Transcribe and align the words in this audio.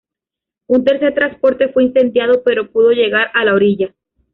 Un 0.65 0.83
tercer 0.83 1.13
transporte 1.13 1.67
fue 1.69 1.83
incendiado 1.83 2.41
pero 2.43 2.71
pudo 2.71 2.89
llegar 2.89 3.27
a 3.35 3.45
la 3.45 3.53
orilla. 3.53 3.93